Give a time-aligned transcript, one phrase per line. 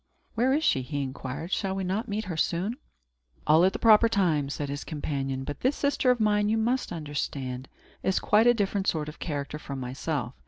[0.33, 1.51] "Where is she?" he inquired.
[1.51, 2.77] "Shall we not meet her soon?"
[3.45, 5.43] "All at the proper time," said his companion.
[5.43, 7.67] "But this sister of mine, you must understand,
[8.01, 10.33] is quite a different sort of character from myself.